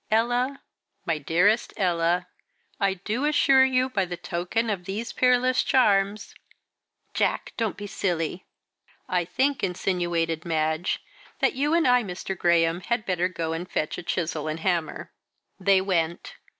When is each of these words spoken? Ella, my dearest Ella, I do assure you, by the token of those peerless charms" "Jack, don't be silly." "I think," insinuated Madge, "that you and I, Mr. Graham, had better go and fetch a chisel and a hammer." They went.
Ella, 0.09 0.63
my 1.05 1.19
dearest 1.19 1.75
Ella, 1.77 2.27
I 2.79 2.95
do 2.95 3.23
assure 3.25 3.63
you, 3.65 3.87
by 3.87 4.03
the 4.05 4.17
token 4.17 4.67
of 4.71 4.85
those 4.85 5.13
peerless 5.13 5.61
charms" 5.61 6.33
"Jack, 7.13 7.53
don't 7.55 7.77
be 7.77 7.85
silly." 7.85 8.47
"I 9.07 9.25
think," 9.25 9.63
insinuated 9.63 10.43
Madge, 10.43 11.03
"that 11.39 11.53
you 11.53 11.75
and 11.75 11.87
I, 11.87 12.01
Mr. 12.03 12.35
Graham, 12.35 12.81
had 12.81 13.05
better 13.05 13.27
go 13.27 13.53
and 13.53 13.69
fetch 13.69 13.99
a 13.99 14.01
chisel 14.01 14.47
and 14.47 14.57
a 14.61 14.63
hammer." 14.63 15.11
They 15.59 15.81
went. 15.81 16.33